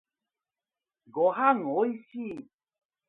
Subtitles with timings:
[1.11, 2.47] ごはんおいしい